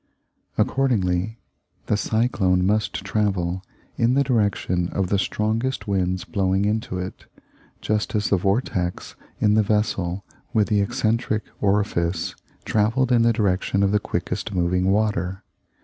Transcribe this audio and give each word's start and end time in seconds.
Accordingly, 0.57 1.37
the 1.85 1.95
cyclone 1.95 2.65
must 2.65 2.95
travel 3.05 3.63
in 3.97 4.15
the 4.15 4.23
direction 4.23 4.87
of 4.89 5.09
the 5.09 5.19
strongest 5.19 5.87
winds 5.87 6.23
blowing 6.23 6.65
into 6.65 6.97
it, 6.97 7.25
just 7.81 8.15
as 8.15 8.31
the 8.31 8.37
vortex 8.37 9.15
in 9.39 9.53
the 9.53 9.61
vessel 9.61 10.25
with 10.53 10.69
the 10.69 10.81
eccentric 10.81 11.43
orifice 11.61 12.33
travelled 12.65 13.11
in 13.11 13.21
the 13.21 13.31
direction 13.31 13.83
of 13.83 13.91
the 13.91 13.99
quickest 13.99 14.55
moving 14.55 14.89
water. 14.89 15.43